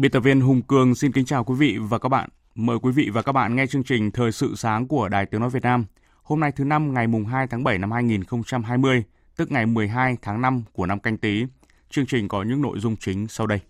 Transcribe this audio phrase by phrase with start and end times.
[0.00, 2.28] Biên tập viên Hùng Cường xin kính chào quý vị và các bạn.
[2.54, 5.40] Mời quý vị và các bạn nghe chương trình Thời sự sáng của Đài Tiếng
[5.40, 5.84] Nói Việt Nam.
[6.22, 9.04] Hôm nay thứ năm ngày mùng 2 tháng 7 năm 2020,
[9.36, 11.44] tức ngày 12 tháng 5 của năm canh tí.
[11.90, 13.60] Chương trình có những nội dung chính sau đây.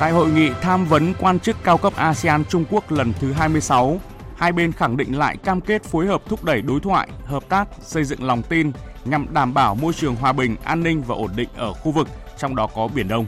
[0.00, 4.00] Tại hội nghị tham vấn quan chức cao cấp ASEAN Trung Quốc lần thứ 26,
[4.38, 7.68] hai bên khẳng định lại cam kết phối hợp thúc đẩy đối thoại, hợp tác,
[7.80, 8.72] xây dựng lòng tin
[9.04, 12.08] nhằm đảm bảo môi trường hòa bình, an ninh và ổn định ở khu vực,
[12.38, 13.26] trong đó có Biển Đông.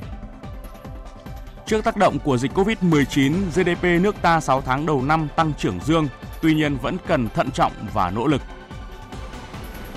[1.66, 5.78] Trước tác động của dịch Covid-19, GDP nước ta 6 tháng đầu năm tăng trưởng
[5.84, 6.08] dương,
[6.42, 8.42] tuy nhiên vẫn cần thận trọng và nỗ lực.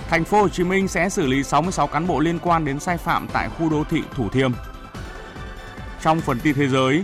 [0.09, 2.97] Thành phố Hồ Chí Minh sẽ xử lý 66 cán bộ liên quan đến sai
[2.97, 4.51] phạm tại khu đô thị Thủ Thiêm.
[6.01, 7.03] Trong phần tin thế giới,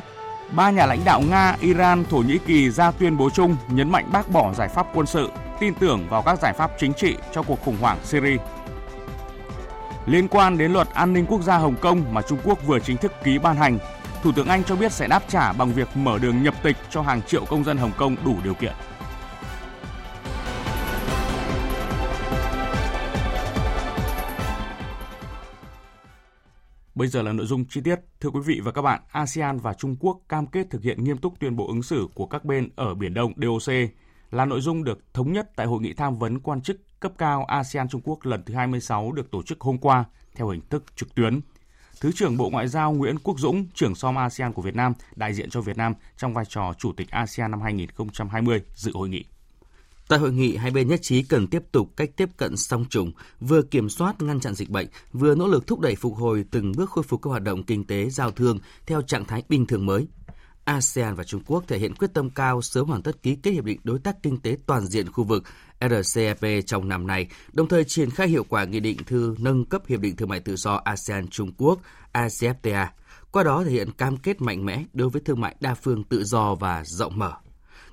[0.51, 4.09] ba nhà lãnh đạo Nga, Iran, Thổ Nhĩ Kỳ ra tuyên bố chung nhấn mạnh
[4.11, 7.43] bác bỏ giải pháp quân sự, tin tưởng vào các giải pháp chính trị cho
[7.43, 8.37] cuộc khủng hoảng Syria.
[10.05, 12.97] Liên quan đến luật an ninh quốc gia Hồng Kông mà Trung Quốc vừa chính
[12.97, 13.79] thức ký ban hành,
[14.23, 17.01] Thủ tướng Anh cho biết sẽ đáp trả bằng việc mở đường nhập tịch cho
[17.01, 18.73] hàng triệu công dân Hồng Kông đủ điều kiện.
[26.99, 27.99] Bây giờ là nội dung chi tiết.
[28.19, 31.17] Thưa quý vị và các bạn, ASEAN và Trung Quốc cam kết thực hiện nghiêm
[31.17, 33.73] túc tuyên bố ứng xử của các bên ở Biển Đông DOC
[34.31, 37.45] là nội dung được thống nhất tại hội nghị tham vấn quan chức cấp cao
[37.45, 40.05] ASEAN Trung Quốc lần thứ 26 được tổ chức hôm qua
[40.35, 41.39] theo hình thức trực tuyến.
[42.01, 45.33] Thứ trưởng Bộ Ngoại giao Nguyễn Quốc Dũng, trưởng som ASEAN của Việt Nam, đại
[45.33, 49.25] diện cho Việt Nam trong vai trò Chủ tịch ASEAN năm 2020 dự hội nghị.
[50.09, 53.11] Tại hội nghị, hai bên nhất trí cần tiếp tục cách tiếp cận song trùng,
[53.39, 56.71] vừa kiểm soát ngăn chặn dịch bệnh, vừa nỗ lực thúc đẩy phục hồi từng
[56.77, 59.85] bước khôi phục các hoạt động kinh tế giao thương theo trạng thái bình thường
[59.85, 60.07] mới.
[60.63, 63.63] ASEAN và Trung Quốc thể hiện quyết tâm cao sớm hoàn tất ký kết hiệp
[63.63, 65.43] định đối tác kinh tế toàn diện khu vực
[65.81, 69.81] RCEP trong năm nay, đồng thời triển khai hiệu quả nghị định thư nâng cấp
[69.87, 71.79] hiệp định thương mại tự do ASEAN Trung Quốc
[72.13, 72.87] ACFTA.
[73.31, 76.23] Qua đó thể hiện cam kết mạnh mẽ đối với thương mại đa phương tự
[76.23, 77.33] do và rộng mở.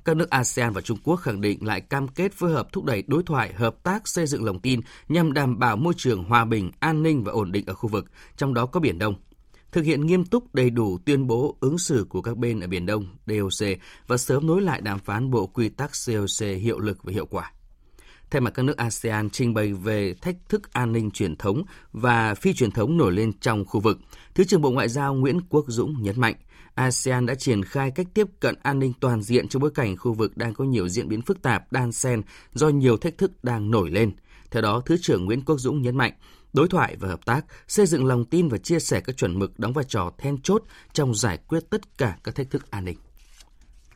[0.07, 3.03] Các nước ASEAN và Trung Quốc khẳng định lại cam kết phối hợp thúc đẩy
[3.07, 6.71] đối thoại, hợp tác, xây dựng lòng tin nhằm đảm bảo môi trường hòa bình,
[6.81, 8.05] an ninh và ổn định ở khu vực,
[8.37, 9.15] trong đó có Biển Đông.
[9.73, 12.87] Thực hiện nghiêm túc đầy đủ tuyên bố ứng xử của các bên ở Biển
[12.87, 13.69] Đông, DOC
[14.07, 17.53] và sớm nối lại đàm phán bộ quy tắc COC hiệu lực và hiệu quả.
[18.31, 21.63] Thay mặt các nước ASEAN trình bày về thách thức an ninh truyền thống
[21.93, 23.99] và phi truyền thống nổi lên trong khu vực,
[24.35, 26.35] Thứ trưởng Bộ Ngoại giao Nguyễn Quốc Dũng nhấn mạnh,
[26.77, 30.13] ASEAN đã triển khai cách tiếp cận an ninh toàn diện trong bối cảnh khu
[30.13, 32.23] vực đang có nhiều diễn biến phức tạp, đan xen
[32.53, 34.13] do nhiều thách thức đang nổi lên.
[34.51, 36.13] Theo đó, Thứ trưởng Nguyễn Quốc Dũng nhấn mạnh,
[36.53, 39.59] đối thoại và hợp tác, xây dựng lòng tin và chia sẻ các chuẩn mực
[39.59, 42.97] đóng vai trò then chốt trong giải quyết tất cả các thách thức an ninh.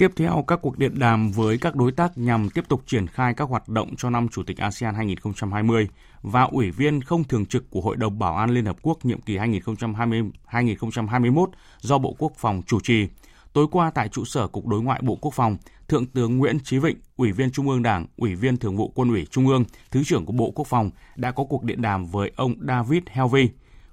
[0.01, 3.35] Tiếp theo các cuộc điện đàm với các đối tác nhằm tiếp tục triển khai
[3.35, 5.89] các hoạt động cho năm Chủ tịch ASEAN 2020
[6.23, 9.21] và Ủy viên không thường trực của Hội đồng Bảo an Liên Hợp Quốc nhiệm
[9.21, 11.47] kỳ 2020-2021
[11.81, 13.07] do Bộ Quốc phòng chủ trì.
[13.53, 15.57] Tối qua tại trụ sở Cục Đối ngoại Bộ Quốc phòng,
[15.89, 19.09] Thượng tướng Nguyễn Chí Vịnh, Ủy viên Trung ương Đảng, Ủy viên Thường vụ Quân
[19.09, 22.33] ủy Trung ương, Thứ trưởng của Bộ Quốc phòng đã có cuộc điện đàm với
[22.37, 23.49] ông David Helvey,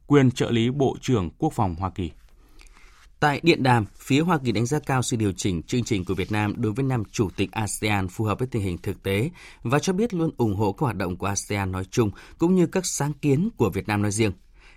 [0.07, 2.11] quyền trợ lý Bộ trưởng Quốc phòng Hoa Kỳ.
[3.19, 6.13] Tại điện đàm, phía Hoa Kỳ đánh giá cao sự điều chỉnh chương trình của
[6.13, 9.29] Việt Nam đối với năm chủ tịch ASEAN phù hợp với tình hình thực tế
[9.63, 12.67] và cho biết luôn ủng hộ các hoạt động của ASEAN nói chung cũng như
[12.67, 14.31] các sáng kiến của Việt Nam nói riêng.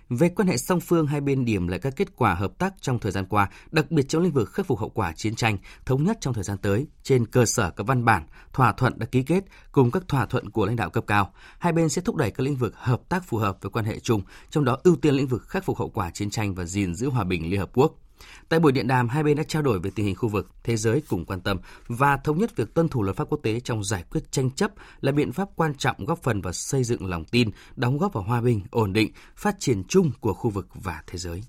[0.09, 2.99] Về quan hệ song phương, hai bên điểm lại các kết quả hợp tác trong
[2.99, 6.03] thời gian qua, đặc biệt trong lĩnh vực khắc phục hậu quả chiến tranh, thống
[6.03, 8.23] nhất trong thời gian tới, trên cơ sở các văn bản,
[8.53, 11.33] thỏa thuận đã ký kết cùng các thỏa thuận của lãnh đạo cấp cao.
[11.59, 13.99] Hai bên sẽ thúc đẩy các lĩnh vực hợp tác phù hợp với quan hệ
[13.99, 16.95] chung, trong đó ưu tiên lĩnh vực khắc phục hậu quả chiến tranh và gìn
[16.95, 18.00] giữ hòa bình Liên Hợp Quốc.
[18.49, 20.77] Tại buổi điện đàm, hai bên đã trao đổi về tình hình khu vực, thế
[20.77, 21.57] giới cùng quan tâm
[21.87, 24.71] và thống nhất việc tuân thủ luật pháp quốc tế trong giải quyết tranh chấp
[25.01, 28.23] là biện pháp quan trọng góp phần vào xây dựng lòng tin, đóng góp vào
[28.23, 31.43] hòa bình, ổn định, phát triển chung của khu vực và thế giới.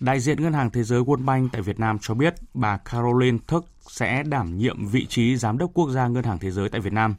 [0.00, 3.38] Đại diện Ngân hàng Thế giới World Bank tại Việt Nam cho biết bà Caroline
[3.46, 6.80] Thức sẽ đảm nhiệm vị trí Giám đốc Quốc gia Ngân hàng Thế giới tại
[6.80, 7.14] Việt Nam.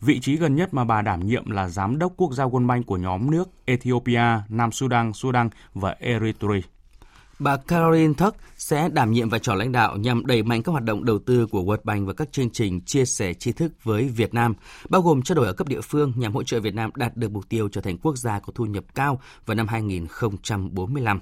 [0.00, 2.86] Vị trí gần nhất mà bà đảm nhiệm là Giám đốc Quốc gia World Bank
[2.86, 6.60] của nhóm nước Ethiopia, Nam Sudan, Sudan và Eritrea.
[7.40, 10.84] Bà Caroline Tuck sẽ đảm nhiệm vai trò lãnh đạo nhằm đẩy mạnh các hoạt
[10.84, 14.08] động đầu tư của World Bank và các chương trình chia sẻ tri thức với
[14.08, 14.54] Việt Nam,
[14.88, 17.30] bao gồm trao đổi ở cấp địa phương nhằm hỗ trợ Việt Nam đạt được
[17.30, 21.20] mục tiêu trở thành quốc gia có thu nhập cao vào năm 2045.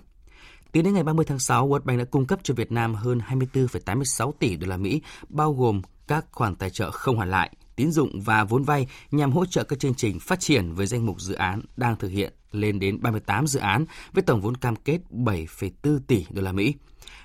[0.73, 3.21] Tính đến ngày 30 tháng 6, World Bank đã cung cấp cho Việt Nam hơn
[3.29, 7.93] 24,86 tỷ đô la Mỹ, bao gồm các khoản tài trợ không hoàn lại, tín
[7.93, 11.21] dụng và vốn vay nhằm hỗ trợ các chương trình phát triển với danh mục
[11.21, 15.01] dự án đang thực hiện lên đến 38 dự án với tổng vốn cam kết
[15.11, 16.75] 7,4 tỷ đô la Mỹ.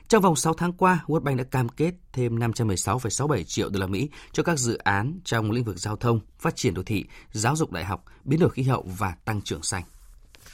[0.07, 3.87] Trong vòng 6 tháng qua, World Bank đã cam kết thêm 516,67 triệu đô la
[3.87, 7.55] Mỹ cho các dự án trong lĩnh vực giao thông, phát triển đô thị, giáo
[7.55, 9.83] dục đại học, biến đổi khí hậu và tăng trưởng xanh.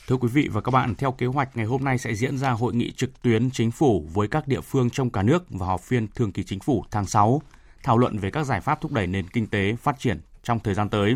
[0.07, 2.51] Thưa quý vị và các bạn, theo kế hoạch ngày hôm nay sẽ diễn ra
[2.51, 5.81] hội nghị trực tuyến chính phủ với các địa phương trong cả nước và họp
[5.81, 7.41] phiên thường kỳ chính phủ tháng 6,
[7.83, 10.73] thảo luận về các giải pháp thúc đẩy nền kinh tế phát triển trong thời
[10.73, 11.15] gian tới.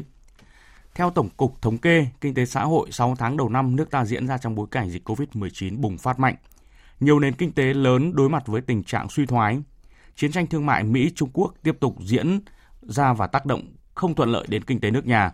[0.95, 4.05] Theo Tổng cục Thống kê, kinh tế xã hội 6 tháng đầu năm nước ta
[4.05, 6.35] diễn ra trong bối cảnh dịch COVID-19 bùng phát mạnh.
[6.99, 9.61] Nhiều nền kinh tế lớn đối mặt với tình trạng suy thoái.
[10.15, 12.39] Chiến tranh thương mại Mỹ-Trung Quốc tiếp tục diễn
[12.81, 13.61] ra và tác động
[13.95, 15.31] không thuận lợi đến kinh tế nước nhà.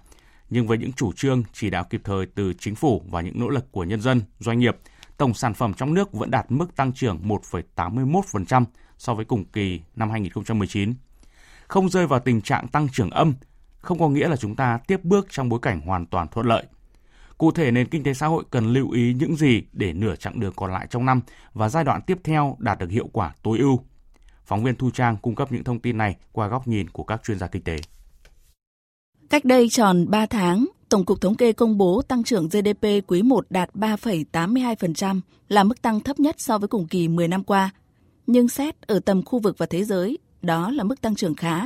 [0.50, 3.50] Nhưng với những chủ trương, chỉ đạo kịp thời từ chính phủ và những nỗ
[3.50, 4.78] lực của nhân dân, doanh nghiệp,
[5.18, 8.66] tổng sản phẩm trong nước vẫn đạt mức tăng trưởng 1,81%
[8.98, 10.94] so với cùng kỳ năm 2019.
[11.68, 13.34] Không rơi vào tình trạng tăng trưởng âm
[13.89, 16.63] không có nghĩa là chúng ta tiếp bước trong bối cảnh hoàn toàn thuận lợi.
[17.38, 20.39] Cụ thể, nền kinh tế xã hội cần lưu ý những gì để nửa chặng
[20.39, 21.21] đường còn lại trong năm
[21.53, 23.80] và giai đoạn tiếp theo đạt được hiệu quả tối ưu.
[24.45, 27.24] Phóng viên Thu Trang cung cấp những thông tin này qua góc nhìn của các
[27.24, 27.77] chuyên gia kinh tế.
[29.30, 33.21] Cách đây tròn 3 tháng, Tổng cục Thống kê công bố tăng trưởng GDP quý
[33.21, 37.69] 1 đạt 3,82%, là mức tăng thấp nhất so với cùng kỳ 10 năm qua.
[38.27, 41.62] Nhưng xét ở tầm khu vực và thế giới, đó là mức tăng trưởng khá.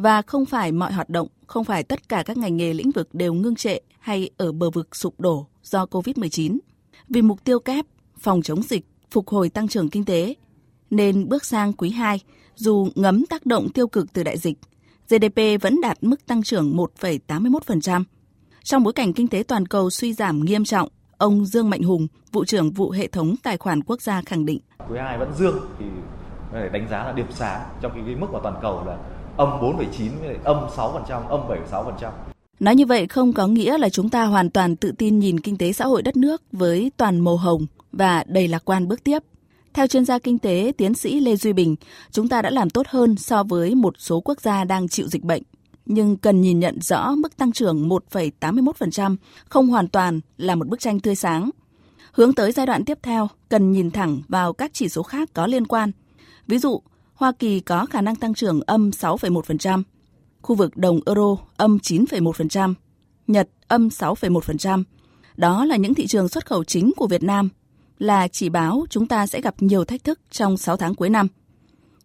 [0.00, 3.08] Và không phải mọi hoạt động không phải tất cả các ngành nghề lĩnh vực
[3.12, 6.58] đều ngưng trệ hay ở bờ vực sụp đổ do COVID-19.
[7.08, 7.86] Vì mục tiêu kép,
[8.18, 10.34] phòng chống dịch, phục hồi tăng trưởng kinh tế,
[10.90, 12.20] nên bước sang quý 2,
[12.54, 14.58] dù ngấm tác động tiêu cực từ đại dịch,
[15.08, 18.04] GDP vẫn đạt mức tăng trưởng 1,81%.
[18.62, 20.88] Trong bối cảnh kinh tế toàn cầu suy giảm nghiêm trọng,
[21.18, 24.60] ông Dương Mạnh Hùng, vụ trưởng vụ hệ thống tài khoản quốc gia khẳng định.
[24.90, 25.84] Quý 2 vẫn dương thì
[26.72, 28.98] đánh giá là điểm sáng trong cái mức của toàn cầu là
[29.36, 32.10] âm 4,9 với âm 6%, âm 7,6%.
[32.60, 35.56] Nói như vậy không có nghĩa là chúng ta hoàn toàn tự tin nhìn kinh
[35.56, 39.18] tế xã hội đất nước với toàn màu hồng và đầy lạc quan bước tiếp.
[39.74, 41.76] Theo chuyên gia kinh tế tiến sĩ Lê Duy Bình,
[42.10, 45.24] chúng ta đã làm tốt hơn so với một số quốc gia đang chịu dịch
[45.24, 45.42] bệnh.
[45.86, 49.16] Nhưng cần nhìn nhận rõ mức tăng trưởng 1,81%
[49.48, 51.50] không hoàn toàn là một bức tranh tươi sáng.
[52.12, 55.46] Hướng tới giai đoạn tiếp theo, cần nhìn thẳng vào các chỉ số khác có
[55.46, 55.92] liên quan.
[56.46, 56.82] Ví dụ,
[57.20, 59.82] Hoa Kỳ có khả năng tăng trưởng âm 6,1%,
[60.42, 62.74] khu vực đồng euro âm 9,1%,
[63.26, 64.82] Nhật âm 6,1%.
[65.36, 67.48] Đó là những thị trường xuất khẩu chính của Việt Nam,
[67.98, 71.26] là chỉ báo chúng ta sẽ gặp nhiều thách thức trong 6 tháng cuối năm.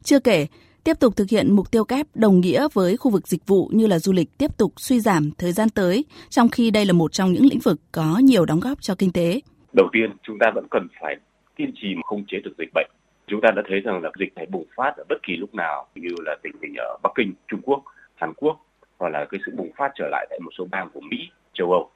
[0.03, 0.47] Chưa kể,
[0.83, 3.88] tiếp tục thực hiện mục tiêu kép đồng nghĩa với khu vực dịch vụ như
[3.88, 7.12] là du lịch tiếp tục suy giảm thời gian tới, trong khi đây là một
[7.12, 9.41] trong những lĩnh vực có nhiều đóng góp cho kinh tế.
[9.73, 11.15] Đầu tiên, chúng ta vẫn cần phải
[11.57, 12.88] kiên trì không chế được dịch bệnh
[13.27, 15.88] Chúng ta đã thấy rằng là dịch này bùng phát ở bất kỳ lúc nào
[15.95, 17.83] như là tình hình ở Bắc Kinh, Trung Quốc,
[18.16, 18.66] Hàn Quốc
[18.98, 21.72] hoặc là cái sự bùng phát trở lại tại một số bang của Mỹ, châu
[21.72, 21.89] Âu.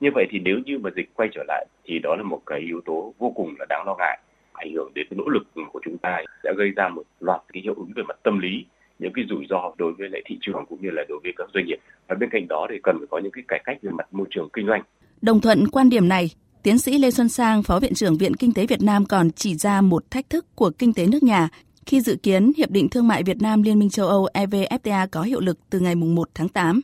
[0.00, 2.60] Như vậy thì nếu như mà dịch quay trở lại thì đó là một cái
[2.60, 4.18] yếu tố vô cùng là đáng lo ngại
[4.52, 7.62] ảnh hưởng đến cái nỗ lực của chúng ta sẽ gây ra một loạt cái
[7.62, 8.64] hiệu ứng về mặt tâm lý
[8.98, 11.48] những cái rủi ro đối với lại thị trường cũng như là đối với các
[11.54, 11.78] doanh nghiệp
[12.08, 14.26] và bên cạnh đó thì cần phải có những cái cải cách về mặt môi
[14.30, 14.82] trường kinh doanh.
[15.22, 16.30] Đồng thuận quan điểm này,
[16.66, 19.54] Tiến sĩ Lê Xuân Sang, Phó Viện trưởng Viện Kinh tế Việt Nam còn chỉ
[19.54, 21.48] ra một thách thức của kinh tế nước nhà
[21.86, 25.22] khi dự kiến Hiệp định Thương mại Việt Nam Liên minh châu Âu EVFTA có
[25.22, 26.80] hiệu lực từ ngày 1 tháng 8.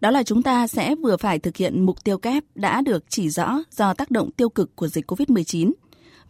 [0.00, 3.28] Đó là chúng ta sẽ vừa phải thực hiện mục tiêu kép đã được chỉ
[3.28, 5.72] rõ do tác động tiêu cực của dịch COVID-19,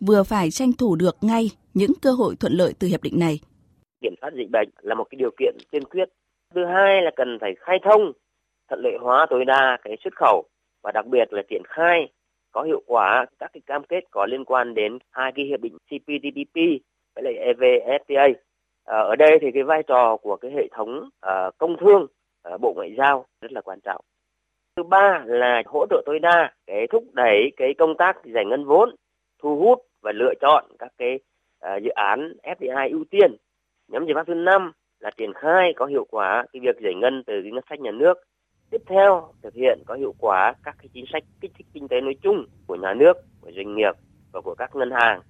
[0.00, 3.40] vừa phải tranh thủ được ngay những cơ hội thuận lợi từ hiệp định này.
[4.02, 6.08] Kiểm soát dịch bệnh là một cái điều kiện tiên quyết.
[6.54, 8.12] Thứ hai là cần phải khai thông,
[8.68, 10.44] thuận lợi hóa tối đa cái xuất khẩu
[10.82, 12.08] và đặc biệt là triển khai
[12.52, 15.76] có hiệu quả các cái cam kết có liên quan đến hai cái hiệp định
[15.78, 16.56] CPTPP
[17.14, 18.34] với lại EVFTA.
[18.84, 22.06] À, ở đây thì cái vai trò của cái hệ thống à, công thương
[22.42, 24.04] à, bộ ngoại giao rất là quan trọng.
[24.76, 28.64] Thứ ba là hỗ trợ tối đa cái thúc đẩy cái công tác giải ngân
[28.64, 28.94] vốn,
[29.42, 31.18] thu hút và lựa chọn các cái
[31.82, 33.36] dự án FDI ưu tiên.
[33.88, 37.22] Nhóm giải pháp thứ năm là triển khai có hiệu quả cái việc giải ngân
[37.26, 38.14] từ cái ngân sách nhà nước
[38.70, 42.00] tiếp theo thực hiện có hiệu quả các cái chính sách kích thích kinh tế
[42.00, 43.92] nói chung của nhà nước, của doanh nghiệp
[44.32, 45.20] và của các ngân hàng.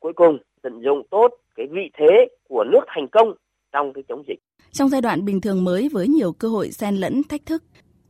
[0.00, 3.34] cuối cùng tận dụng tốt cái vị thế của nước thành công
[3.72, 4.38] trong cái chống dịch.
[4.72, 7.64] Trong giai đoạn bình thường mới với nhiều cơ hội xen lẫn thách thức,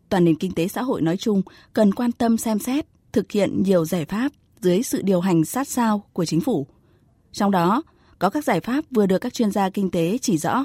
[0.08, 3.62] toàn nền kinh tế xã hội nói chung cần quan tâm xem xét, thực hiện
[3.62, 6.66] nhiều giải pháp dưới sự điều hành sát sao của chính phủ.
[7.32, 7.82] Trong đó,
[8.18, 10.64] có các giải pháp vừa được các chuyên gia kinh tế chỉ rõ.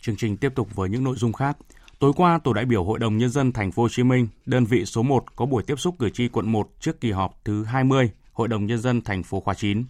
[0.00, 1.56] Chương trình tiếp tục với những nội dung khác.
[2.02, 4.64] Tối qua, tổ đại biểu Hội đồng nhân dân thành phố Hồ Chí Minh, đơn
[4.64, 7.64] vị số 1 có buổi tiếp xúc cử tri quận 1 trước kỳ họp thứ
[7.64, 9.84] 20 Hội đồng nhân dân thành phố khóa 9.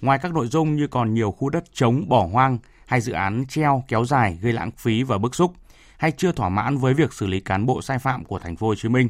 [0.00, 3.44] Ngoài các nội dung như còn nhiều khu đất trống bỏ hoang hay dự án
[3.48, 5.52] treo kéo dài gây lãng phí và bức xúc,
[5.96, 8.66] hay chưa thỏa mãn với việc xử lý cán bộ sai phạm của thành phố
[8.66, 9.08] Hồ Chí Minh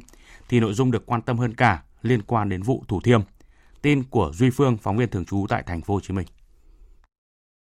[0.49, 3.21] thì nội dung được quan tâm hơn cả liên quan đến vụ Thủ Thiêm.
[3.83, 6.27] Tin của Duy Phương, phóng viên thường trú tại thành phố Hồ Chí Minh.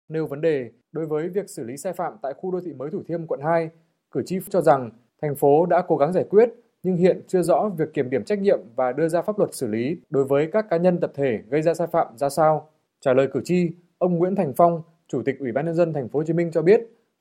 [0.08, 2.90] Nêu vấn đề đối với việc xử lý sai phạm tại khu đô thị mới
[2.90, 3.70] Thủ Thiêm quận 2,
[4.12, 4.90] cử tri cho rằng
[5.22, 6.50] thành phố đã cố gắng giải quyết
[6.82, 9.66] nhưng hiện chưa rõ việc kiểm điểm trách nhiệm và đưa ra pháp luật xử
[9.66, 12.68] lý đối với các cá nhân tập thể gây ra sai phạm ra sao.
[13.00, 16.08] Trả lời cử tri, ông Nguyễn Thành Phong, Chủ tịch Ủy ban nhân dân thành
[16.08, 16.80] phố Hồ Chí Minh cho biết,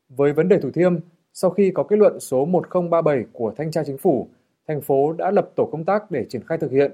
[0.10, 0.96] với vấn đề Thủ Thiêm,
[1.34, 4.28] sau khi có kết luận số 1037 của thanh tra chính phủ,
[4.68, 6.92] thành phố đã lập tổ công tác để triển khai thực hiện.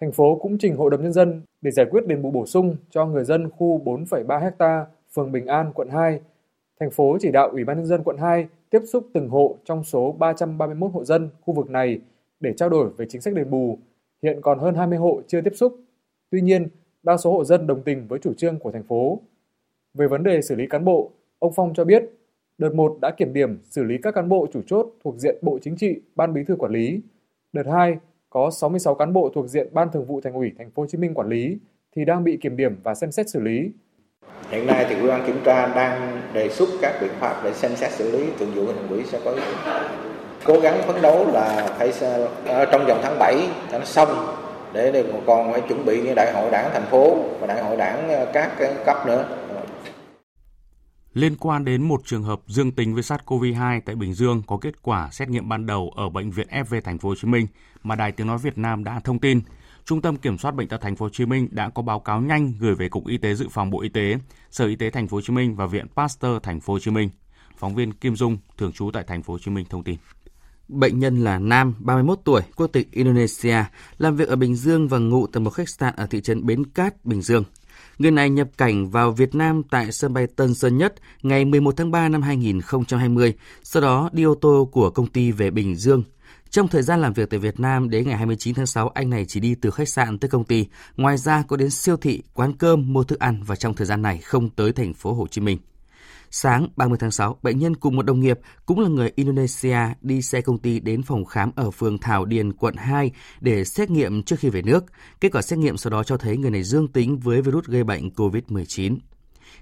[0.00, 2.76] Thành phố cũng trình Hội đồng nhân dân để giải quyết đền bù bổ sung
[2.90, 6.20] cho người dân khu 4,3 ha, phường Bình An, quận 2.
[6.80, 9.84] Thành phố chỉ đạo Ủy ban nhân dân quận 2 tiếp xúc từng hộ trong
[9.84, 12.00] số 331 hộ dân khu vực này
[12.40, 13.78] để trao đổi về chính sách đền bù.
[14.22, 15.76] Hiện còn hơn 20 hộ chưa tiếp xúc.
[16.30, 16.68] Tuy nhiên,
[17.02, 19.20] đa số hộ dân đồng tình với chủ trương của thành phố.
[19.94, 22.04] Về vấn đề xử lý cán bộ, ông Phong cho biết,
[22.58, 25.58] đợt 1 đã kiểm điểm xử lý các cán bộ chủ chốt thuộc diện Bộ
[25.62, 27.00] Chính trị, Ban Bí thư quản lý.
[27.52, 27.98] Đợt 2
[28.30, 30.98] có 66 cán bộ thuộc diện Ban Thường vụ Thành ủy Thành phố Hồ Chí
[30.98, 31.58] Minh quản lý
[31.96, 33.70] thì đang bị kiểm điểm và xem xét xử lý.
[34.50, 37.76] Hiện nay thì Ủy ban kiểm tra đang đề xuất các biện pháp để xem
[37.76, 39.34] xét xử lý thường vụ thành ủy sẽ có
[40.44, 41.92] cố gắng phấn đấu là phải
[42.46, 44.36] à, trong vòng tháng 7 cho nó xong
[44.72, 48.24] để còn phải chuẩn bị đại hội đảng thành phố và đại hội đảng à,
[48.32, 48.50] các
[48.86, 49.24] cấp nữa.
[51.14, 54.82] Liên quan đến một trường hợp dương tính với SARS-CoV-2 tại Bình Dương có kết
[54.82, 57.46] quả xét nghiệm ban đầu ở bệnh viện FV Thành phố Hồ Chí Minh
[57.82, 59.40] mà Đài Tiếng nói Việt Nam đã thông tin,
[59.86, 62.20] Trung tâm Kiểm soát bệnh tật Thành phố Hồ Chí Minh đã có báo cáo
[62.20, 64.18] nhanh gửi về Cục Y tế Dự phòng Bộ Y tế,
[64.50, 66.90] Sở Y tế Thành phố Hồ Chí Minh và Viện Pasteur Thành phố Hồ Chí
[66.90, 67.10] Minh.
[67.56, 69.96] Phóng viên Kim Dung, thường trú tại Thành phố Hồ Chí Minh thông tin.
[70.68, 73.64] Bệnh nhân là nam, 31 tuổi, quốc tịch Indonesia,
[73.98, 76.64] làm việc ở Bình Dương và ngụ tại một khách sạn ở thị trấn Bến
[76.66, 77.44] Cát, Bình Dương.
[77.98, 81.76] Người này nhập cảnh vào Việt Nam tại sân bay Tân Sơn Nhất ngày 11
[81.76, 86.02] tháng 3 năm 2020, sau đó đi ô tô của công ty về Bình Dương.
[86.56, 89.24] Trong thời gian làm việc tại Việt Nam đến ngày 29 tháng 6, anh này
[89.24, 92.52] chỉ đi từ khách sạn tới công ty, ngoài ra có đến siêu thị, quán
[92.52, 95.40] cơm mua thức ăn và trong thời gian này không tới thành phố Hồ Chí
[95.40, 95.58] Minh.
[96.30, 100.22] Sáng 30 tháng 6, bệnh nhân cùng một đồng nghiệp cũng là người Indonesia đi
[100.22, 103.10] xe công ty đến phòng khám ở phường Thảo Điền, quận 2
[103.40, 104.84] để xét nghiệm trước khi về nước.
[105.20, 107.84] Kết quả xét nghiệm sau đó cho thấy người này dương tính với virus gây
[107.84, 108.96] bệnh COVID-19.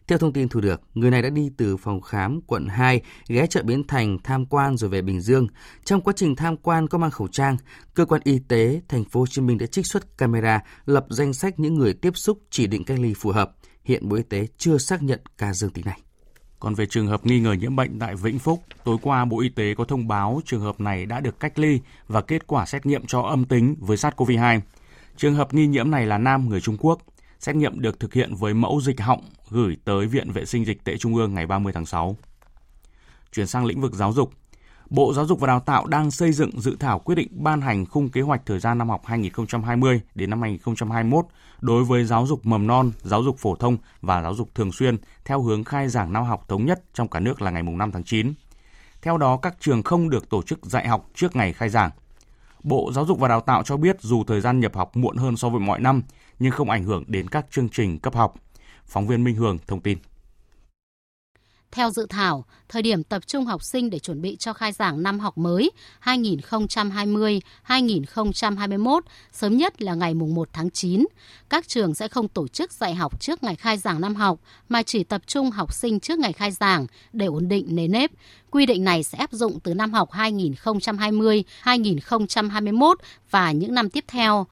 [0.09, 3.47] Theo thông tin thu được, người này đã đi từ phòng khám quận 2 ghé
[3.47, 5.47] chợ Bến Thành tham quan rồi về Bình Dương.
[5.85, 7.57] Trong quá trình tham quan có mang khẩu trang,
[7.95, 11.33] cơ quan y tế thành phố Hồ Chí Minh đã trích xuất camera lập danh
[11.33, 13.53] sách những người tiếp xúc chỉ định cách ly phù hợp.
[13.85, 16.01] Hiện Bộ Y tế chưa xác nhận ca dương tính này.
[16.61, 19.49] Còn về trường hợp nghi ngờ nhiễm bệnh tại Vĩnh Phúc, tối qua Bộ Y
[19.49, 22.87] tế có thông báo trường hợp này đã được cách ly và kết quả xét
[22.87, 24.61] nghiệm cho âm tính với SARS-CoV-2.
[25.17, 26.99] Trường hợp nghi nhiễm này là nam người Trung Quốc.
[27.41, 30.85] Xét nghiệm được thực hiện với mẫu dịch họng gửi tới Viện Vệ sinh Dịch
[30.85, 32.17] tễ Trung ương ngày 30 tháng 6.
[33.33, 34.31] Chuyển sang lĩnh vực giáo dục,
[34.91, 37.87] Bộ Giáo dục và Đào tạo đang xây dựng dự thảo quyết định ban hành
[37.87, 41.27] khung kế hoạch thời gian năm học 2020 đến năm 2021
[41.61, 44.97] đối với giáo dục mầm non, giáo dục phổ thông và giáo dục thường xuyên
[45.25, 48.05] theo hướng khai giảng năm học thống nhất trong cả nước là ngày 5 tháng
[48.05, 48.33] 9.
[49.03, 51.91] Theo đó, các trường không được tổ chức dạy học trước ngày khai giảng.
[52.63, 55.37] Bộ Giáo dục và Đào tạo cho biết dù thời gian nhập học muộn hơn
[55.37, 56.03] so với mọi năm,
[56.39, 58.35] nhưng không ảnh hưởng đến các chương trình cấp học.
[58.87, 59.99] Phóng viên Minh Hường thông tin.
[61.75, 65.03] Theo dự thảo, thời điểm tập trung học sinh để chuẩn bị cho khai giảng
[65.03, 65.71] năm học mới
[66.05, 69.01] 2020-2021
[69.33, 71.07] sớm nhất là ngày 1 tháng 9.
[71.49, 74.83] Các trường sẽ không tổ chức dạy học trước ngày khai giảng năm học mà
[74.83, 78.11] chỉ tập trung học sinh trước ngày khai giảng để ổn định nề nếp.
[78.51, 82.95] Quy định này sẽ áp dụng từ năm học 2020-2021
[83.31, 84.47] và những năm tiếp theo.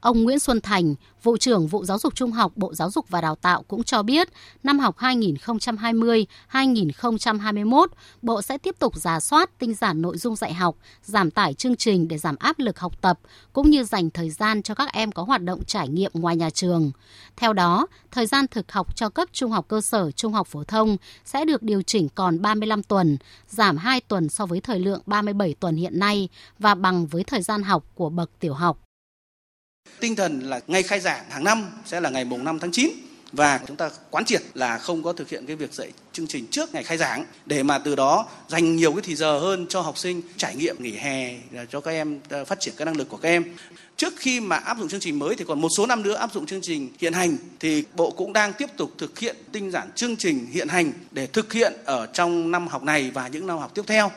[0.00, 3.20] Ông Nguyễn Xuân Thành, vụ trưởng vụ giáo dục trung học Bộ Giáo dục và
[3.20, 4.28] Đào tạo cũng cho biết,
[4.62, 7.86] năm học 2020-2021,
[8.22, 11.76] Bộ sẽ tiếp tục giả soát tinh giản nội dung dạy học, giảm tải chương
[11.76, 13.18] trình để giảm áp lực học tập,
[13.52, 16.50] cũng như dành thời gian cho các em có hoạt động trải nghiệm ngoài nhà
[16.50, 16.90] trường.
[17.36, 20.64] Theo đó, thời gian thực học cho cấp trung học cơ sở, trung học phổ
[20.64, 25.00] thông sẽ được điều chỉnh còn 35 tuần, giảm 2 tuần so với thời lượng
[25.06, 26.28] 37 tuần hiện nay
[26.58, 28.78] và bằng với thời gian học của bậc tiểu học.
[30.00, 32.90] Tinh thần là ngày khai giảng hàng năm sẽ là ngày mùng 5 tháng 9
[33.32, 36.46] và chúng ta quán triệt là không có thực hiện cái việc dạy chương trình
[36.46, 39.80] trước ngày khai giảng để mà từ đó dành nhiều cái thì giờ hơn cho
[39.80, 41.38] học sinh, trải nghiệm, nghỉ hè
[41.70, 43.44] cho các em ờ, phát triển các năng lực của các em.
[43.96, 46.32] Trước khi mà áp dụng chương trình mới thì còn một số năm nữa áp
[46.32, 49.90] dụng chương trình hiện hành thì bộ cũng đang tiếp tục thực hiện tinh giản
[49.94, 53.58] chương trình hiện hành để thực hiện ở trong năm học này và những năm
[53.58, 54.10] học tiếp theo.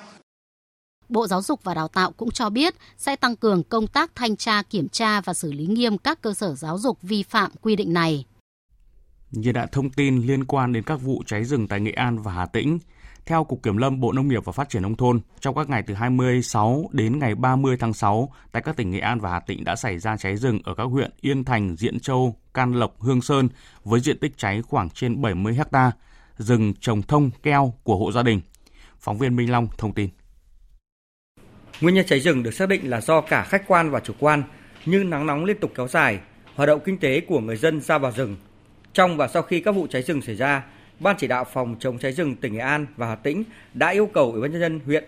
[1.10, 4.36] Bộ Giáo dục và Đào tạo cũng cho biết sẽ tăng cường công tác thanh
[4.36, 7.76] tra, kiểm tra và xử lý nghiêm các cơ sở giáo dục vi phạm quy
[7.76, 8.26] định này.
[9.32, 12.32] Như đã thông tin liên quan đến các vụ cháy rừng tại Nghệ An và
[12.32, 12.80] Hà Tĩnh,
[13.26, 15.84] theo Cục Kiểm lâm Bộ Nông nghiệp và Phát triển Nông thôn, trong các ngày
[15.88, 19.64] từ 26 đến ngày 30 tháng 6, tại các tỉnh Nghệ An và Hà Tĩnh
[19.64, 23.22] đã xảy ra cháy rừng ở các huyện Yên Thành, Diễn Châu, Can Lộc, Hương
[23.22, 23.50] Sơn
[23.84, 25.92] với diện tích cháy khoảng trên 70 ha,
[26.38, 28.42] rừng trồng thông keo của hộ gia đình.
[29.00, 30.10] Phóng viên Minh Long thông tin.
[31.84, 34.44] Nguyên nhân cháy rừng được xác định là do cả khách quan và chủ quan,
[34.86, 36.20] như nắng nóng liên tục kéo dài,
[36.56, 38.36] hoạt động kinh tế của người dân ra vào rừng.
[38.94, 40.64] Trong và sau khi các vụ cháy rừng xảy ra,
[41.00, 44.06] Ban chỉ đạo phòng chống cháy rừng tỉnh Nghệ An và Hà Tĩnh đã yêu
[44.06, 45.04] cầu Ủy ban nhân dân huyện,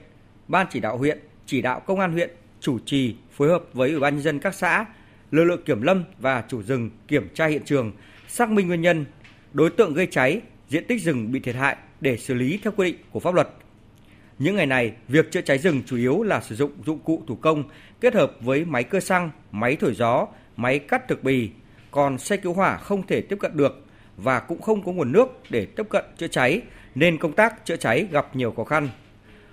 [0.48, 2.30] Ban chỉ đạo huyện, chỉ đạo công an huyện
[2.60, 4.86] chủ trì phối hợp với Ủy ban nhân dân các xã,
[5.32, 7.92] lực lượng kiểm lâm và chủ rừng kiểm tra hiện trường,
[8.28, 9.06] xác minh nguyên nhân,
[9.54, 12.92] đối tượng gây cháy, diện tích rừng bị thiệt hại để xử lý theo quy
[12.92, 13.50] định của pháp luật.
[14.40, 17.36] Những ngày này, việc chữa cháy rừng chủ yếu là sử dụng dụng cụ thủ
[17.36, 17.64] công
[18.02, 20.28] kết hợp với máy cơ xăng, máy thổi gió,
[20.58, 21.50] máy cắt thực bì,
[21.92, 23.86] còn xe cứu hỏa không thể tiếp cận được
[24.18, 26.62] và cũng không có nguồn nước để tiếp cận chữa cháy
[26.96, 28.88] nên công tác chữa cháy gặp nhiều khó khăn.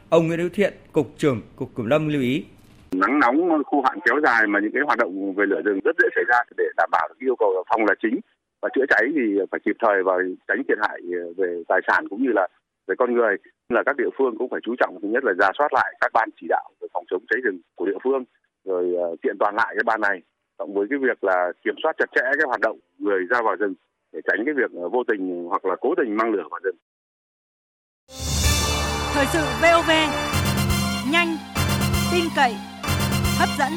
[0.09, 2.45] Ông Nguyễn Hữu Thiện, cục trưởng cục Kiểm lâm lưu ý.
[2.93, 5.97] Nắng nóng khô hạn kéo dài mà những cái hoạt động về lửa rừng rất
[5.99, 8.21] dễ xảy ra để đảm bảo được yêu cầu phòng là chính.
[8.63, 10.13] Và chữa cháy thì phải kịp thời và
[10.49, 11.01] tránh thiệt hại
[11.37, 12.49] về tài sản cũng như là
[12.87, 13.37] về con người
[13.69, 16.11] là các địa phương cũng phải chú trọng thứ nhất là ra soát lại các
[16.13, 18.25] ban chỉ đạo về phòng chống cháy rừng của địa phương
[18.65, 20.23] rồi uh, kiện toàn lại cái ban này
[20.59, 23.57] cộng với cái việc là kiểm soát chặt chẽ cái hoạt động người ra vào
[23.57, 23.75] rừng
[24.13, 26.77] để tránh cái việc vô tình hoặc là cố tình mang lửa vào rừng.
[29.15, 29.91] Thời sự VOV
[31.13, 31.37] nhanh,
[32.13, 32.53] tin cậy,
[33.39, 33.73] hấp dẫn.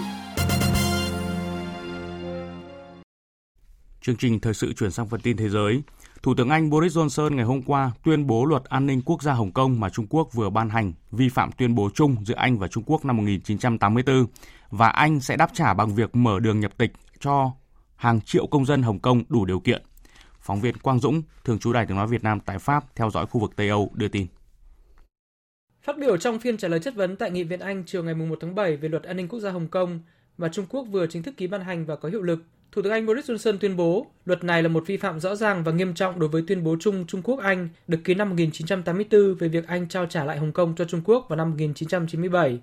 [4.01, 5.83] Chương trình thời sự chuyển sang phần tin thế giới.
[6.25, 9.33] Thủ tướng Anh Boris Johnson ngày hôm qua tuyên bố luật an ninh quốc gia
[9.33, 12.59] Hồng Kông mà Trung Quốc vừa ban hành vi phạm tuyên bố chung giữa Anh
[12.59, 14.25] và Trung Quốc năm 1984
[14.69, 17.51] và Anh sẽ đáp trả bằng việc mở đường nhập tịch cho
[17.95, 19.81] hàng triệu công dân Hồng Kông đủ điều kiện.
[20.41, 23.25] Phóng viên Quang Dũng, thường trú Đài tiếng nói Việt Nam tại Pháp theo dõi
[23.25, 24.27] khu vực Tây Âu đưa tin.
[25.81, 28.37] Phát biểu trong phiên trả lời chất vấn tại Nghị viện Anh chiều ngày 1
[28.41, 29.99] tháng 7 về luật an ninh quốc gia Hồng Kông
[30.37, 32.91] mà Trung Quốc vừa chính thức ký ban hành và có hiệu lực, Thủ tướng
[32.91, 35.93] Anh Boris Johnson tuyên bố luật này là một vi phạm rõ ràng và nghiêm
[35.93, 39.87] trọng đối với tuyên bố chung Trung Quốc-Anh được ký năm 1984 về việc Anh
[39.87, 42.59] trao trả lại Hồng Kông cho Trung Quốc vào năm 1997.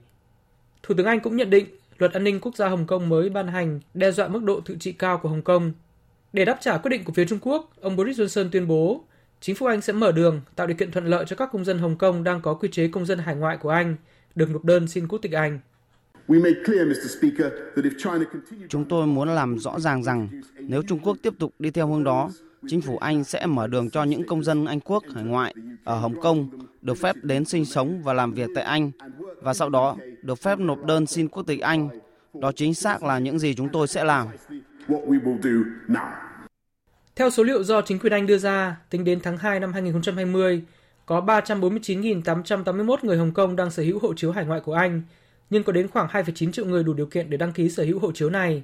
[0.82, 1.66] Thủ tướng Anh cũng nhận định
[1.98, 4.76] luật an ninh quốc gia Hồng Kông mới ban hành đe dọa mức độ tự
[4.80, 5.72] trị cao của Hồng Kông.
[6.32, 9.04] Để đáp trả quyết định của phía Trung Quốc, ông Boris Johnson tuyên bố
[9.40, 11.78] chính phủ Anh sẽ mở đường tạo điều kiện thuận lợi cho các công dân
[11.78, 13.96] Hồng Kông đang có quy chế công dân hải ngoại của Anh
[14.34, 15.58] được nộp đơn xin quốc tịch Anh.
[18.68, 22.04] Chúng tôi muốn làm rõ ràng rằng nếu Trung Quốc tiếp tục đi theo hướng
[22.04, 22.30] đó,
[22.68, 25.98] chính phủ Anh sẽ mở đường cho những công dân Anh quốc hải ngoại ở
[25.98, 26.48] Hồng Kông
[26.82, 28.90] được phép đến sinh sống và làm việc tại Anh
[29.42, 31.88] và sau đó được phép nộp đơn xin quốc tịch Anh.
[32.34, 34.26] Đó chính xác là những gì chúng tôi sẽ làm.
[37.16, 40.62] Theo số liệu do chính quyền Anh đưa ra, tính đến tháng 2 năm 2020,
[41.06, 45.02] có 349.881 người Hồng Kông đang sở hữu hộ chiếu hải ngoại của Anh,
[45.52, 47.98] nhưng có đến khoảng 2,9 triệu người đủ điều kiện để đăng ký sở hữu
[47.98, 48.62] hộ chiếu này.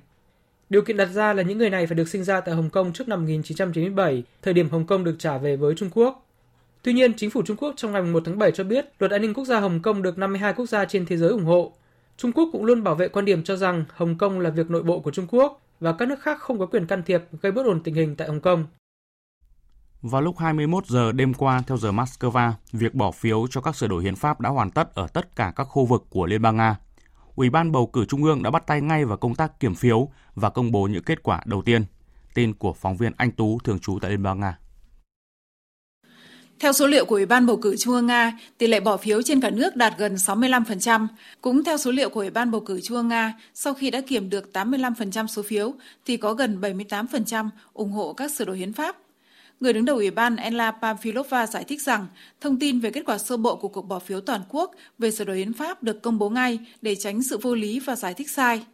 [0.70, 2.92] Điều kiện đặt ra là những người này phải được sinh ra tại Hồng Kông
[2.92, 6.26] trước năm 1997, thời điểm Hồng Kông được trả về với Trung Quốc.
[6.82, 9.22] Tuy nhiên, chính phủ Trung Quốc trong ngày 1 tháng 7 cho biết luật an
[9.22, 11.72] ninh quốc gia Hồng Kông được 52 quốc gia trên thế giới ủng hộ.
[12.16, 14.82] Trung Quốc cũng luôn bảo vệ quan điểm cho rằng Hồng Kông là việc nội
[14.82, 17.66] bộ của Trung Quốc và các nước khác không có quyền can thiệp gây bất
[17.66, 18.64] ổn tình hình tại Hồng Kông.
[20.02, 23.86] Vào lúc 21 giờ đêm qua theo giờ Moscow, việc bỏ phiếu cho các sửa
[23.86, 26.56] đổi hiến pháp đã hoàn tất ở tất cả các khu vực của Liên bang
[26.56, 26.76] Nga.
[27.34, 30.08] Ủy ban bầu cử Trung ương đã bắt tay ngay vào công tác kiểm phiếu
[30.34, 31.84] và công bố những kết quả đầu tiên.
[32.34, 34.58] Tin của phóng viên Anh Tú thường trú tại Liên bang Nga.
[36.60, 39.22] Theo số liệu của Ủy ban bầu cử Trung ương Nga, tỷ lệ bỏ phiếu
[39.22, 41.06] trên cả nước đạt gần 65%.
[41.40, 44.00] Cũng theo số liệu của Ủy ban bầu cử Trung ương Nga, sau khi đã
[44.00, 45.74] kiểm được 85% số phiếu,
[46.06, 48.96] thì có gần 78% ủng hộ các sửa đổi hiến pháp.
[49.60, 52.06] Người đứng đầu Ủy ban Enla Pamfilova giải thích rằng
[52.40, 55.24] thông tin về kết quả sơ bộ của cuộc bỏ phiếu toàn quốc về sửa
[55.24, 58.30] đổi hiến pháp được công bố ngay để tránh sự vô lý và giải thích
[58.30, 58.64] sai.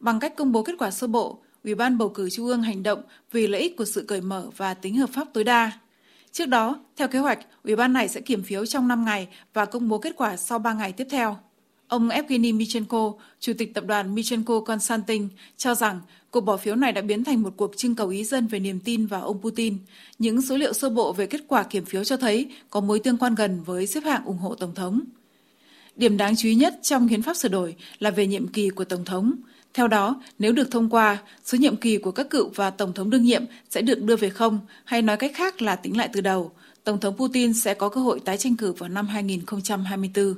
[0.00, 2.82] Bằng cách công bố kết quả sơ bộ, Ủy ban bầu cử Trung ương hành
[2.82, 5.72] động vì lợi ích của sự cởi mở và tính hợp pháp tối đa.
[6.32, 9.64] Trước đó, theo kế hoạch, Ủy ban này sẽ kiểm phiếu trong 5 ngày và
[9.64, 11.38] công bố kết quả sau 3 ngày tiếp theo.
[11.88, 16.92] Ông Evgeny Michenko, Chủ tịch tập đoàn Michenko Consulting, cho rằng Cuộc bỏ phiếu này
[16.92, 19.76] đã biến thành một cuộc trưng cầu ý dân về niềm tin vào ông Putin.
[20.18, 23.16] Những số liệu sơ bộ về kết quả kiểm phiếu cho thấy có mối tương
[23.16, 25.00] quan gần với xếp hạng ủng hộ Tổng thống.
[25.96, 28.84] Điểm đáng chú ý nhất trong hiến pháp sửa đổi là về nhiệm kỳ của
[28.84, 29.32] Tổng thống.
[29.74, 33.10] Theo đó, nếu được thông qua, số nhiệm kỳ của các cựu và Tổng thống
[33.10, 36.20] đương nhiệm sẽ được đưa về không, hay nói cách khác là tính lại từ
[36.20, 36.52] đầu.
[36.84, 40.34] Tổng thống Putin sẽ có cơ hội tái tranh cử vào năm 2024.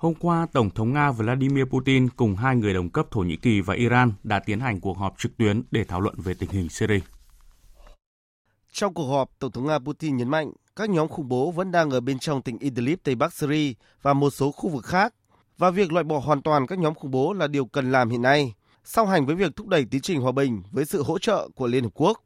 [0.00, 3.60] Hôm qua, Tổng thống Nga Vladimir Putin cùng hai người đồng cấp Thổ Nhĩ Kỳ
[3.60, 6.68] và Iran đã tiến hành cuộc họp trực tuyến để thảo luận về tình hình
[6.68, 7.00] Syria.
[8.72, 11.90] Trong cuộc họp, Tổng thống Nga Putin nhấn mạnh các nhóm khủng bố vẫn đang
[11.90, 15.14] ở bên trong tỉnh Idlib, Tây Bắc Syria và một số khu vực khác,
[15.58, 18.22] và việc loại bỏ hoàn toàn các nhóm khủng bố là điều cần làm hiện
[18.22, 21.48] nay, song hành với việc thúc đẩy tiến trình hòa bình với sự hỗ trợ
[21.54, 22.24] của Liên Hợp Quốc.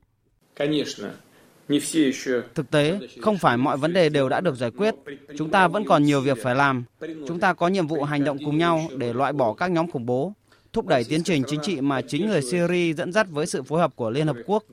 [2.54, 4.94] Thực tế, không phải mọi vấn đề đều đã được giải quyết.
[5.38, 6.84] Chúng ta vẫn còn nhiều việc phải làm.
[7.28, 10.06] Chúng ta có nhiệm vụ hành động cùng nhau để loại bỏ các nhóm khủng
[10.06, 10.32] bố,
[10.72, 13.80] thúc đẩy tiến trình chính trị mà chính người Syria dẫn dắt với sự phối
[13.80, 14.64] hợp của Liên Hợp Quốc,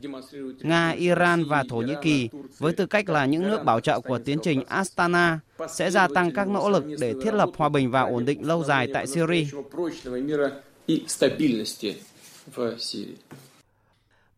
[0.62, 4.20] Nga, Iran và Thổ Nhĩ Kỳ với tư cách là những nước bảo trợ của
[4.20, 8.02] tiến trình Astana sẽ gia tăng các nỗ lực để thiết lập hòa bình và
[8.02, 9.46] ổn định lâu dài tại Syria.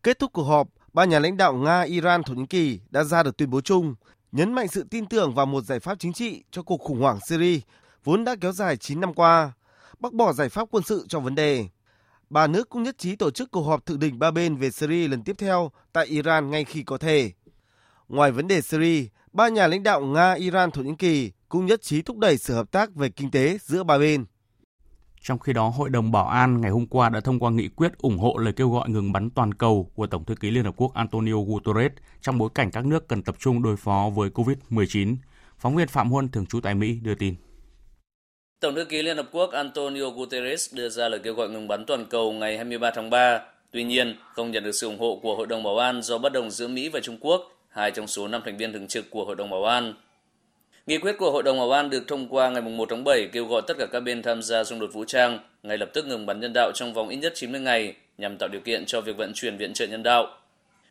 [0.02, 3.22] Kết thúc cuộc họp, ba nhà lãnh đạo Nga, Iran, Thổ Nhĩ Kỳ đã ra
[3.22, 3.94] được tuyên bố chung,
[4.32, 7.18] nhấn mạnh sự tin tưởng vào một giải pháp chính trị cho cuộc khủng hoảng
[7.28, 7.60] Syria
[8.04, 9.52] vốn đã kéo dài 9 năm qua,
[10.00, 11.68] bác bỏ giải pháp quân sự cho vấn đề.
[12.30, 15.08] Ba nước cũng nhất trí tổ chức cuộc họp thượng đỉnh ba bên về Syria
[15.08, 17.32] lần tiếp theo tại Iran ngay khi có thể.
[18.08, 21.82] Ngoài vấn đề Syria, ba nhà lãnh đạo Nga, Iran, Thổ Nhĩ Kỳ cũng nhất
[21.82, 24.24] trí thúc đẩy sự hợp tác về kinh tế giữa ba bên.
[25.24, 27.98] Trong khi đó, Hội đồng Bảo an ngày hôm qua đã thông qua nghị quyết
[27.98, 30.74] ủng hộ lời kêu gọi ngừng bắn toàn cầu của Tổng thư ký Liên Hợp
[30.76, 35.16] Quốc Antonio Guterres trong bối cảnh các nước cần tập trung đối phó với COVID-19.
[35.58, 37.34] Phóng viên Phạm Huân, thường trú tại Mỹ, đưa tin.
[38.60, 41.86] Tổng thư ký Liên Hợp Quốc Antonio Guterres đưa ra lời kêu gọi ngừng bắn
[41.86, 43.40] toàn cầu ngày 23 tháng 3.
[43.70, 46.32] Tuy nhiên, không nhận được sự ủng hộ của Hội đồng Bảo an do bất
[46.32, 49.24] đồng giữa Mỹ và Trung Quốc, hai trong số năm thành viên thường trực của
[49.24, 49.94] Hội đồng Bảo an.
[50.86, 53.46] Nghị quyết của Hội đồng Bảo an được thông qua ngày 1 tháng 7 kêu
[53.46, 56.26] gọi tất cả các bên tham gia xung đột vũ trang ngay lập tức ngừng
[56.26, 59.16] bắn nhân đạo trong vòng ít nhất 90 ngày nhằm tạo điều kiện cho việc
[59.16, 60.38] vận chuyển viện trợ nhân đạo.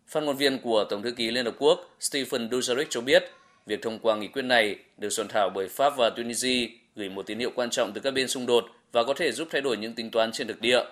[0.08, 3.24] Phát ngôn viên của Tổng thư ký Liên Hợp Quốc Stephen Dujarric cho biết,
[3.66, 7.26] việc thông qua nghị quyết này được soạn thảo bởi Pháp và Tunisia gửi một
[7.26, 9.78] tín hiệu quan trọng từ các bên xung đột và có thể giúp thay đổi
[9.78, 10.84] những tính toán trên thực địa.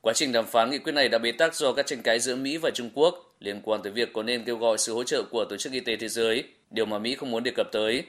[0.00, 2.36] Quá trình đàm phán nghị quyết này đã bế tắc do các tranh cãi giữa
[2.36, 5.22] Mỹ và Trung Quốc liên quan tới việc có nên kêu gọi sự hỗ trợ
[5.22, 8.04] của Tổ chức Y tế Thế giới, điều mà Mỹ không muốn đề cập tới.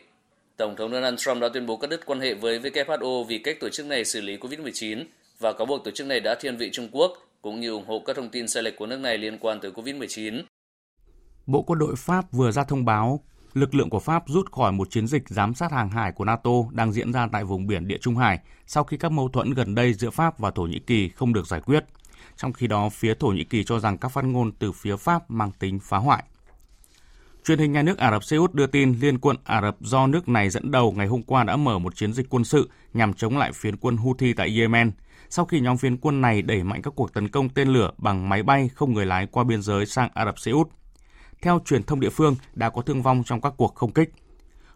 [0.58, 3.58] Tổng thống Donald Trump đã tuyên bố cắt đứt quan hệ với WHO vì cách
[3.60, 5.04] tổ chức này xử lý COVID-19
[5.40, 8.00] và cáo buộc tổ chức này đã thiên vị Trung Quốc cũng như ủng hộ
[8.06, 10.44] các thông tin sai lệch của nước này liên quan tới COVID-19.
[11.46, 14.92] Bộ Quân đội Pháp vừa ra thông báo lực lượng của Pháp rút khỏi một
[14.92, 17.98] chiến dịch giám sát hàng hải của NATO đang diễn ra tại vùng biển Địa
[18.02, 21.10] Trung Hải sau khi các mâu thuẫn gần đây giữa Pháp và Thổ Nhĩ Kỳ
[21.10, 21.86] không được giải quyết.
[22.36, 25.32] Trong khi đó, phía Thổ Nhĩ Kỳ cho rằng các phát ngôn từ phía Pháp
[25.32, 26.24] mang tính phá hoại.
[27.48, 30.08] Truyền hình nhà nước Ả Rập Xê Út đưa tin Liên quân Ả Rập do
[30.08, 33.14] nước này dẫn đầu ngày hôm qua đã mở một chiến dịch quân sự nhằm
[33.14, 34.92] chống lại phiến quân Houthi tại Yemen,
[35.30, 38.30] sau khi nhóm phiến quân này đẩy mạnh các cuộc tấn công tên lửa bằng
[38.30, 40.70] máy bay không người lái qua biên giới sang Ả Rập Xê Út.
[41.42, 44.10] Theo truyền thông địa phương, đã có thương vong trong các cuộc không kích.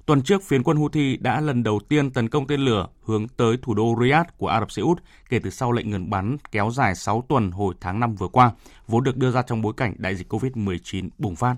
[0.06, 3.58] Tuần trước, phiến quân Houthi đã lần đầu tiên tấn công tên lửa hướng tới
[3.62, 6.72] thủ đô Riyadh của Ả Rập Xê Út kể từ sau lệnh ngừng bắn kéo
[6.72, 8.52] dài 6 tuần hồi tháng 5 vừa qua,
[8.88, 11.56] vốn được đưa ra trong bối cảnh đại dịch COVID-19 bùng phát.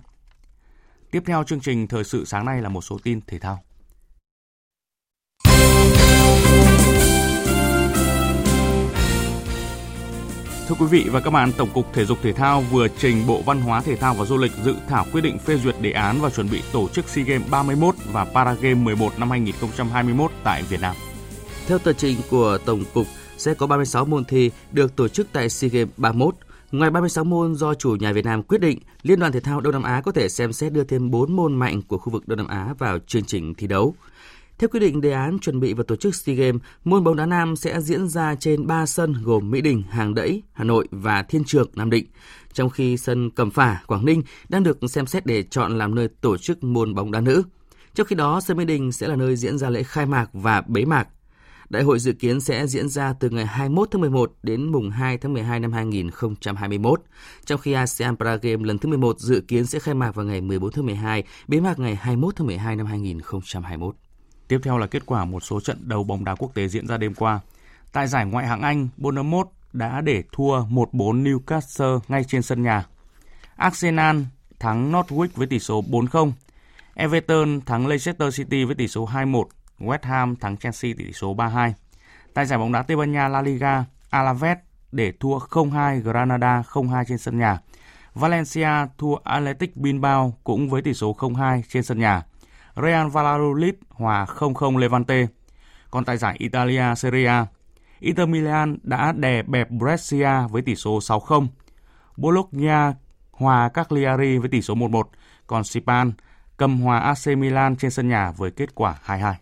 [1.13, 3.59] Tiếp theo chương trình thời sự sáng nay là một số tin thể thao.
[10.67, 13.41] Thưa quý vị và các bạn, Tổng cục Thể dục Thể thao vừa trình Bộ
[13.41, 16.21] Văn hóa Thể thao và Du lịch dự thảo quyết định phê duyệt đề án
[16.21, 20.81] và chuẩn bị tổ chức SEA Games 31 và Paragame 11 năm 2021 tại Việt
[20.81, 20.95] Nam.
[21.67, 25.49] Theo tờ trình của Tổng cục, sẽ có 36 môn thi được tổ chức tại
[25.49, 26.35] SEA Games 31.
[26.73, 29.73] Ngoài 36 môn do chủ nhà Việt Nam quyết định, Liên đoàn Thể thao Đông
[29.73, 32.37] Nam Á có thể xem xét đưa thêm 4 môn mạnh của khu vực Đông
[32.37, 33.95] Nam Á vào chương trình thi đấu.
[34.57, 37.25] Theo quyết định đề án chuẩn bị và tổ chức SEA Games, môn bóng đá
[37.25, 41.23] nam sẽ diễn ra trên 3 sân gồm Mỹ Đình, Hàng Đẫy, Hà Nội và
[41.23, 42.05] Thiên Trường, Nam Định,
[42.53, 46.07] trong khi sân Cẩm Phả, Quảng Ninh đang được xem xét để chọn làm nơi
[46.07, 47.43] tổ chức môn bóng đá nữ.
[47.95, 50.61] Trong khi đó, sân Mỹ Đình sẽ là nơi diễn ra lễ khai mạc và
[50.67, 51.07] bế mạc.
[51.73, 55.17] Đại hội dự kiến sẽ diễn ra từ ngày 21 tháng 11 đến mùng 2
[55.17, 57.01] tháng 12 năm 2021,
[57.45, 60.71] trong khi ASEAN Paragame lần thứ 11 dự kiến sẽ khai mạc vào ngày 14
[60.71, 63.95] tháng 12, bế mạc ngày 21 tháng 12 năm 2021.
[64.47, 66.97] Tiếp theo là kết quả một số trận đấu bóng đá quốc tế diễn ra
[66.97, 67.39] đêm qua.
[67.91, 72.85] Tại giải ngoại hạng Anh, Bournemouth đã để thua 1-4 Newcastle ngay trên sân nhà.
[73.55, 74.17] Arsenal
[74.59, 76.31] thắng Norwich với tỷ số 4-0.
[76.93, 79.43] Everton thắng Leicester City với tỷ số 2-1.
[79.85, 81.71] West Ham thắng Chelsea tỷ số 3-2.
[82.33, 84.57] Tại giải bóng đá Tây Ban Nha La Liga, Alaves
[84.91, 87.59] để thua 0-2 Granada 0-2 trên sân nhà.
[88.13, 92.21] Valencia thua Athletic Bilbao cũng với tỷ số 0-2 trên sân nhà.
[92.75, 95.27] Real Valladolid hòa 0-0 Levante.
[95.91, 97.45] Còn tại giải Italia Serie A,
[97.99, 101.47] Inter Milan đã đè bẹp Brescia với tỷ số 6-0.
[102.17, 102.93] Bologna
[103.31, 105.03] hòa Cagliari với tỷ số 1-1,
[105.47, 106.11] còn Sipan
[106.57, 109.33] cầm hòa AC Milan trên sân nhà với kết quả 2-2.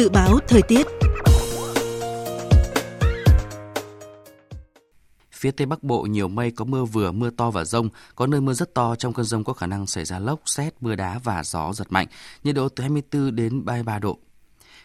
[0.00, 0.86] Dự báo thời tiết
[5.32, 8.40] Phía Tây Bắc Bộ nhiều mây có mưa vừa, mưa to và rông, có nơi
[8.40, 11.18] mưa rất to trong cơn rông có khả năng xảy ra lốc, xét, mưa đá
[11.24, 12.06] và gió giật mạnh,
[12.44, 14.18] nhiệt độ từ 24 đến 33 độ.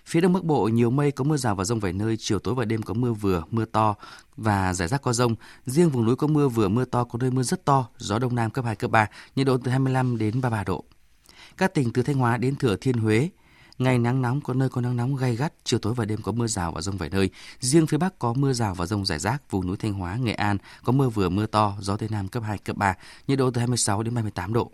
[0.05, 2.55] Phía Đông Bắc Bộ nhiều mây có mưa rào và rông vài nơi, chiều tối
[2.55, 3.95] và đêm có mưa vừa, mưa to
[4.37, 5.35] và rải rác có rông.
[5.65, 8.35] Riêng vùng núi có mưa vừa, mưa to, có nơi mưa rất to, gió Đông
[8.35, 10.83] Nam cấp 2, cấp 3, nhiệt độ từ 25 đến 33 độ.
[11.57, 13.29] Các tỉnh từ Thanh Hóa đến Thừa Thiên Huế,
[13.79, 16.31] Ngày nắng nóng có nơi có nắng nóng gay gắt, chiều tối và đêm có
[16.31, 17.29] mưa rào và rông vài nơi.
[17.59, 20.33] Riêng phía Bắc có mưa rào và rông rải rác, vùng núi Thanh Hóa, Nghệ
[20.33, 22.95] An có mưa vừa mưa to, gió Tây Nam cấp 2, cấp 3,
[23.27, 24.71] nhiệt độ từ 26 đến 38 độ.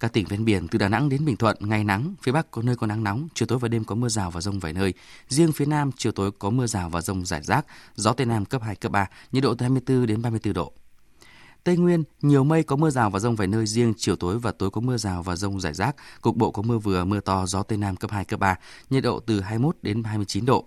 [0.00, 2.62] Các tỉnh ven biển từ Đà Nẵng đến Bình Thuận ngày nắng, phía Bắc có
[2.62, 4.94] nơi có nắng nóng, chiều tối và đêm có mưa rào và rông vài nơi.
[5.28, 8.44] Riêng phía Nam chiều tối có mưa rào và rông rải rác, gió Tây Nam
[8.44, 10.72] cấp 2, cấp 3, nhiệt độ từ 24 đến 34 độ.
[11.64, 14.52] Tây Nguyên, nhiều mây có mưa rào và rông vài nơi riêng, chiều tối và
[14.52, 17.46] tối có mưa rào và rông rải rác, cục bộ có mưa vừa, mưa to,
[17.46, 18.56] gió Tây Nam cấp 2, cấp 3,
[18.90, 20.64] nhiệt độ từ 21 đến 29 độ.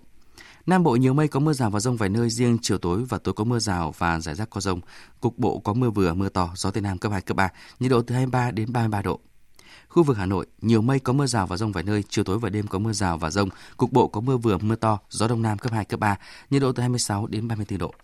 [0.66, 3.18] Nam Bộ nhiều mây có mưa rào và rông vài nơi riêng chiều tối và
[3.18, 4.80] tối có mưa rào và rải rác có rông.
[5.20, 7.48] Cục bộ có mưa vừa, mưa to, gió Tây Nam cấp 2, cấp 3,
[7.80, 9.20] nhiệt độ từ 23 đến 33 độ.
[9.88, 12.38] Khu vực Hà Nội, nhiều mây có mưa rào và rông vài nơi, chiều tối
[12.38, 15.28] và đêm có mưa rào và rông, cục bộ có mưa vừa, mưa to, gió
[15.28, 16.16] Đông Nam cấp 2, cấp 3,
[16.50, 17.94] nhiệt độ từ 26 đến 34 độ.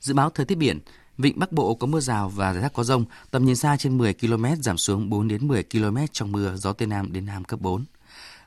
[0.00, 0.80] Dự báo thời tiết biển,
[1.18, 3.98] Vịnh Bắc Bộ có mưa rào và rải rác có rông, tầm nhìn xa trên
[3.98, 7.44] 10 km giảm xuống 4 đến 10 km trong mưa, gió tây nam đến nam
[7.44, 7.84] cấp 4.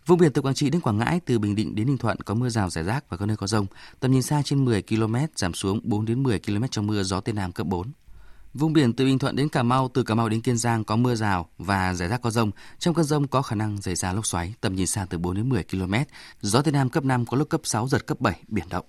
[0.05, 2.33] Vùng biển từ Quảng Trị đến Quảng Ngãi, từ Bình Định đến Ninh Thuận có
[2.33, 3.65] mưa rào rải rác và có nơi có rông,
[3.99, 7.21] tầm nhìn xa trên 10 km giảm xuống 4 đến 10 km trong mưa, gió
[7.21, 7.91] tây nam cấp 4.
[8.53, 10.95] Vùng biển từ Bình Thuận đến Cà Mau, từ Cà Mau đến Kiên Giang có
[10.95, 12.51] mưa rào và rải rác có rông.
[12.79, 15.35] Trong cơn rông có khả năng xảy ra lốc xoáy, tầm nhìn xa từ 4
[15.35, 15.93] đến 10 km.
[16.41, 18.85] Gió Tây Nam cấp 5 có lúc cấp 6, giật cấp 7, biển động.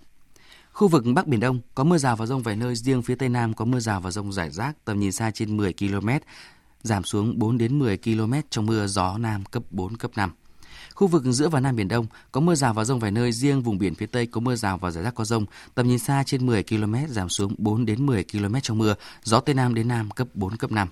[0.73, 3.29] Khu vực Bắc Biển Đông có mưa rào và rông vài nơi, riêng phía Tây
[3.29, 6.09] Nam có mưa rào và rông rải rác, tầm nhìn xa trên 10 km,
[6.83, 10.31] giảm xuống 4 đến 10 km trong mưa, gió Nam cấp 4, cấp 5.
[10.95, 13.63] Khu vực giữa và Nam Biển Đông có mưa rào và rông vài nơi, riêng
[13.63, 16.23] vùng biển phía Tây có mưa rào và rải rác có rông, tầm nhìn xa
[16.27, 19.89] trên 10 km, giảm xuống 4 đến 10 km trong mưa, gió Tây Nam đến
[19.89, 20.89] Nam cấp 4, cấp 5.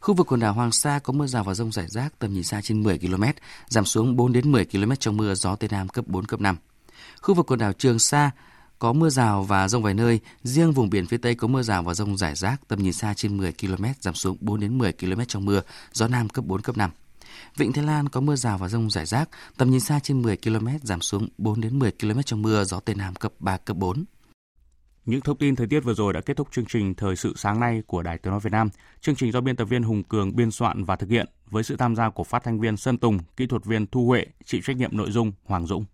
[0.00, 2.44] Khu vực quần đảo Hoàng Sa có mưa rào và rông rải rác, tầm nhìn
[2.44, 3.24] xa trên 10 km,
[3.68, 6.56] giảm xuống 4 đến 10 km trong mưa, gió Tây Nam cấp 4, cấp 5.
[7.22, 8.30] Khu vực quần đảo Trường Sa
[8.80, 11.82] có mưa rào và rông vài nơi, riêng vùng biển phía Tây có mưa rào
[11.82, 14.92] và rông rải rác, tầm nhìn xa trên 10 km, giảm xuống 4 đến 10
[14.92, 15.60] km trong mưa,
[15.92, 16.90] gió Nam cấp 4, cấp 5.
[17.56, 20.36] Vịnh Thái Lan có mưa rào và rông rải rác, tầm nhìn xa trên 10
[20.36, 23.76] km, giảm xuống 4 đến 10 km trong mưa, gió Tây Nam cấp 3, cấp
[23.76, 24.04] 4.
[25.06, 27.60] Những thông tin thời tiết vừa rồi đã kết thúc chương trình Thời sự sáng
[27.60, 28.68] nay của Đài Tiếng Nói Việt Nam.
[29.00, 31.76] Chương trình do biên tập viên Hùng Cường biên soạn và thực hiện với sự
[31.76, 34.76] tham gia của phát thanh viên Sơn Tùng, kỹ thuật viên Thu Huệ, chịu trách
[34.76, 35.84] nhiệm nội dung Hoàng Dũng.